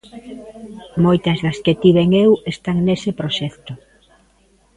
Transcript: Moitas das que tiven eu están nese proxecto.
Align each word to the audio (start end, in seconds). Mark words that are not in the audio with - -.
Moitas 1.03 1.37
das 1.45 1.57
que 1.63 1.77
tiven 1.83 2.09
eu 2.25 2.31
están 2.53 2.77
nese 2.85 3.11
proxecto. 3.19 3.73